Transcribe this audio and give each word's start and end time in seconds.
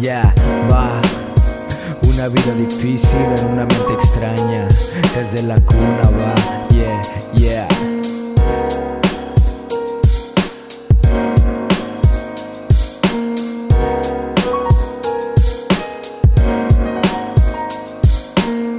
Ya, 0.00 0.32
va. 0.70 0.98
Una 2.08 2.28
vida 2.28 2.54
difícil 2.54 3.20
en 3.20 3.46
una 3.48 3.66
mente 3.66 3.92
extraña. 3.92 4.66
Desde 5.14 5.42
la 5.42 5.60
cuna 5.60 6.10
va, 6.18 6.34
yeah, 6.70 7.02
yeah. 7.34 7.68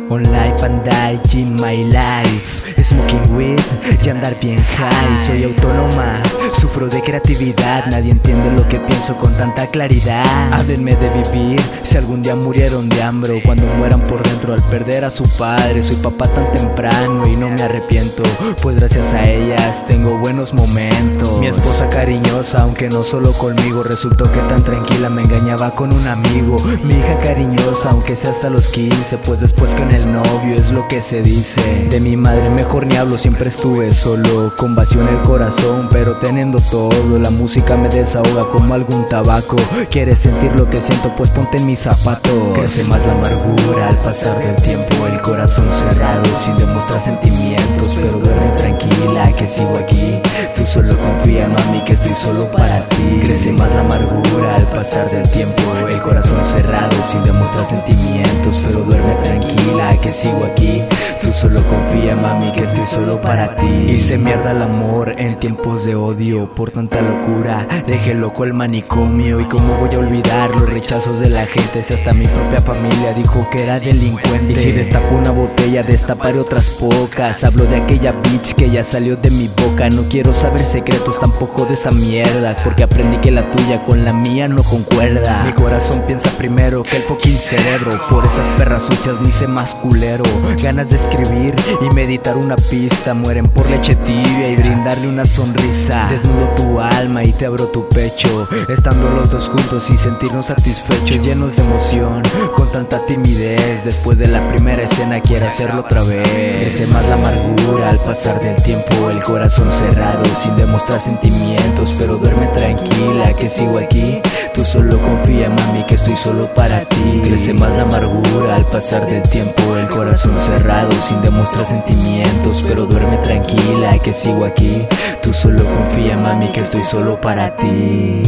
On 0.09 0.23
life 0.23 0.63
and 0.63 0.83
die 0.83 1.19
in 1.33 1.55
my 1.55 1.85
life 1.85 2.83
Smoking 2.83 3.33
weed 3.33 3.61
y 4.03 4.09
andar 4.09 4.37
bien 4.41 4.57
high 4.57 5.17
Soy 5.17 5.43
autónoma, 5.43 6.21
sufro 6.49 6.87
de 6.87 7.01
creatividad 7.01 7.85
Nadie 7.87 8.11
entiende 8.11 8.51
lo 8.51 8.67
que 8.67 8.79
pienso 8.79 9.17
con 9.17 9.33
tanta 9.33 9.67
claridad. 9.67 10.53
Háblenme 10.53 10.95
de 10.95 11.09
vivir, 11.09 11.61
si 11.83 11.97
algún 11.97 12.23
día 12.23 12.35
murieron 12.35 12.89
de 12.89 13.03
hambre 13.03 13.33
O 13.33 13.43
cuando 13.43 13.65
mueran 13.77 14.01
por 14.01 14.23
dentro 14.23 14.53
al 14.53 14.61
perder 14.63 15.05
a 15.05 15.11
su 15.11 15.23
padre. 15.37 15.83
Soy 15.83 15.97
papá 15.97 16.27
tan 16.27 16.51
temprano 16.51 17.27
y 17.27 17.35
no 17.35 17.49
me 17.49 17.61
arrepiento 17.61 18.23
Pues 18.61 18.75
gracias 18.75 19.13
a 19.13 19.27
ellas 19.27 19.85
tengo 19.85 20.17
buenos 20.17 20.53
momentos. 20.53 21.39
Mi 21.39 21.47
esposa 21.47 21.89
cariñosa, 21.89 22.63
aunque 22.63 22.89
no 22.89 23.01
solo 23.01 23.33
conmigo 23.33 23.83
Resultó 23.83 24.31
que 24.31 24.39
tan 24.41 24.63
tranquila 24.63 25.09
me 25.09 25.23
engañaba 25.23 25.71
con 25.71 25.93
un 25.93 26.07
amigo. 26.07 26.57
Mi 26.83 26.95
hija 26.95 27.19
cariñosa, 27.21 27.89
aunque 27.91 28.15
sea 28.15 28.31
hasta 28.31 28.49
los 28.49 28.69
15 28.69 29.17
Pues 29.19 29.39
después 29.39 29.75
con 29.75 29.91
el 29.91 30.11
novio 30.11 30.55
es 30.55 30.71
lo 30.71 30.87
que 30.87 31.01
se 31.01 31.21
dice. 31.21 31.61
De 31.89 31.99
mi 31.99 32.17
madre 32.17 32.49
mejor 32.49 32.85
ni 32.85 32.95
hablo, 32.95 33.17
siempre 33.17 33.49
estuve 33.49 33.87
solo 33.87 34.53
Con 34.57 34.75
vacío 34.75 35.01
en 35.01 35.07
el 35.09 35.21
corazón, 35.21 35.89
pero 35.91 36.15
teniendo 36.31 36.61
todo 36.71 37.19
La 37.19 37.29
música 37.29 37.75
me 37.75 37.89
desahoga 37.89 38.47
como 38.47 38.73
algún 38.73 39.05
tabaco. 39.05 39.57
Quieres 39.89 40.19
sentir 40.19 40.53
lo 40.55 40.69
que 40.69 40.81
siento, 40.81 41.13
pues 41.17 41.29
ponte 41.29 41.57
en 41.57 41.65
mis 41.65 41.79
zapatos. 41.79 42.31
Crece 42.53 42.89
más 42.89 43.05
la 43.05 43.11
amargura 43.11 43.89
al 43.89 43.97
pasar 43.97 44.37
del 44.37 44.55
tiempo 44.63 45.07
El 45.07 45.21
corazón 45.21 45.67
cerrado 45.69 46.23
sin 46.35 46.57
demostrar 46.57 47.01
sentimientos 47.01 47.97
Pero 48.01 48.17
duerme 48.19 48.51
tranquila 48.57 49.31
que 49.37 49.47
sigo 49.47 49.75
aquí 49.77 50.19
Tú 50.61 50.67
solo 50.67 50.95
confía 50.95 51.47
mami 51.47 51.83
que 51.85 51.93
estoy 51.93 52.13
solo 52.13 52.47
para 52.51 52.87
ti. 52.89 53.19
Crece 53.23 53.51
más 53.51 53.71
la 53.71 53.79
amargura 53.79 54.57
al 54.57 54.67
pasar 54.67 55.09
del 55.09 55.27
tiempo 55.31 55.59
El 55.89 55.99
corazón 56.01 56.45
cerrado 56.45 57.01
sin 57.01 57.19
demostrar 57.23 57.65
sentimientos 57.65 58.59
Pero 58.67 58.83
duerme 58.83 59.15
tranquila 59.23 59.97
que 59.99 60.11
sigo 60.11 60.45
aquí. 60.45 60.83
Tú 61.19 61.31
solo 61.31 61.63
confía 61.63 62.15
mami 62.15 62.51
que 62.51 62.61
estoy 62.61 62.83
solo 62.83 63.19
para 63.19 63.55
ti. 63.55 63.65
Hice 63.89 64.19
mierda 64.19 64.51
el 64.51 64.61
amor 64.61 65.15
en 65.17 65.39
tiempos 65.39 65.83
de 65.83 65.95
odio 65.95 66.45
Por 66.53 66.69
tanta 66.69 67.01
locura. 67.01 67.67
Dejé 67.87 68.13
loco 68.13 68.43
el 68.43 68.53
manicomio 68.53 69.39
Y 69.39 69.45
cómo 69.45 69.73
voy 69.77 69.95
a 69.95 69.97
olvidar 69.97 70.51
los 70.51 70.69
rechazos 70.69 71.19
de 71.21 71.29
la 71.29 71.47
gente 71.47 71.81
Si 71.81 71.95
hasta 71.95 72.13
mi 72.13 72.27
propia 72.27 72.61
familia 72.61 73.13
dijo 73.15 73.47
que 73.49 73.63
era 73.63 73.79
delincuente. 73.79 74.53
Si 74.53 74.71
destapo 74.71 75.15
una 75.15 75.31
botella 75.31 75.81
destaparé 75.81 76.37
otras 76.37 76.69
pocas. 76.69 77.43
Hablo 77.43 77.65
de 77.65 77.77
aquella 77.77 78.11
bitch 78.11 78.53
que 78.53 78.69
ya 78.69 78.83
salió 78.83 79.15
de 79.15 79.31
mi 79.31 79.47
boca. 79.47 79.89
No 79.89 80.03
quiero 80.03 80.35
saber 80.35 80.50
secretos 80.59 81.19
tampoco 81.19 81.65
de 81.65 81.73
esa 81.73 81.91
mierda 81.91 82.55
Porque 82.63 82.83
aprendí 82.83 83.17
que 83.17 83.31
la 83.31 83.49
tuya 83.51 83.83
con 83.83 84.03
la 84.05 84.13
mía 84.13 84.47
no 84.47 84.63
concuerda. 84.63 85.43
Mi 85.45 85.53
corazón 85.53 86.01
piensa 86.05 86.29
primero 86.31 86.83
que 86.83 86.97
el 86.97 87.03
fucking 87.03 87.37
cerebro 87.37 87.99
Por 88.09 88.25
esas 88.25 88.49
perras 88.51 88.83
sucias 88.83 89.19
me 89.19 89.29
hice 89.29 89.47
más 89.47 89.75
culero. 89.75 90.23
Ganas 90.61 90.89
de 90.89 90.95
escribir 90.95 91.55
y 91.81 91.89
meditar 91.93 92.37
una 92.37 92.55
pista 92.55 93.13
Mueren 93.13 93.47
por 93.47 93.69
leche 93.69 93.95
tibia 93.95 94.49
y 94.49 94.55
brindarle 94.55 95.07
una 95.07 95.25
sonrisa. 95.25 96.07
Desnudo 96.09 96.47
tu 96.55 96.79
alma 96.79 97.23
y 97.23 97.31
te 97.33 97.45
abro 97.45 97.67
tu 97.67 97.87
pecho 97.89 98.47
Estando 98.69 99.09
los 99.11 99.29
dos 99.29 99.49
juntos 99.49 99.89
y 99.89 99.97
sentirnos 99.97 100.47
satisfechos 100.47 101.21
Llenos 101.21 101.57
de 101.57 101.63
emoción, 101.63 102.23
con 102.55 102.71
tanta 102.71 103.05
timidez. 103.05 103.83
Después 103.83 104.19
de 104.19 104.27
la 104.27 104.47
primera 104.49 104.81
escena 104.81 105.21
quiero 105.21 105.47
hacerlo 105.47 105.81
otra 105.81 106.03
vez. 106.03 106.27
Crece 106.27 106.87
más 106.93 107.07
la 107.09 107.15
amargura 107.15 107.89
al 107.89 107.97
pasar 107.99 108.39
del 108.41 108.61
tiempo 108.63 109.09
El 109.09 109.23
corazón 109.23 109.71
cerrado 109.71 110.23
sin 110.41 110.55
demostrar 110.55 110.99
sentimientos 110.99 111.93
Pero 111.97 112.17
duerme 112.17 112.47
tranquila 112.47 113.33
que 113.33 113.47
sigo 113.47 113.77
aquí. 113.77 114.21
Tú 114.53 114.65
solo 114.65 114.97
confía 114.97 115.49
mami 115.49 115.83
que 115.85 115.95
estoy 115.95 116.15
solo 116.15 116.47
para 116.53 116.81
ti. 116.81 117.21
Crece 117.23 117.53
más 117.53 117.75
la 117.75 117.83
amargura 117.83 118.55
al 118.55 118.65
pasar 118.65 119.05
del 119.07 119.21
tiempo 119.29 119.61
El 119.77 119.87
corazón 119.87 120.39
cerrado 120.39 120.91
sin 120.99 121.21
demostrar 121.21 121.65
sentimientos 121.65 122.63
Pero 122.67 122.85
duerme 122.85 123.17
tranquila 123.17 123.97
que 123.99 124.13
sigo 124.13 124.45
aquí. 124.45 124.85
Tú 125.21 125.33
solo 125.33 125.63
confía 125.63 126.17
mami 126.17 126.47
que 126.51 126.61
estoy 126.61 126.83
solo 126.83 127.21
para 127.21 127.55
ti 127.55 128.23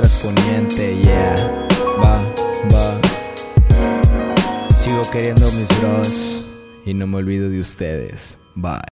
transponiente, 0.00 0.96
yeah, 1.02 1.68
va, 2.02 2.22
va. 2.72 3.00
Sigo 4.76 5.02
queriendo 5.12 5.50
mis 5.52 5.68
bros 5.80 6.46
y 6.86 6.94
no 6.94 7.06
me 7.06 7.18
olvido 7.18 7.50
de 7.50 7.60
ustedes, 7.60 8.38
bye. 8.54 8.80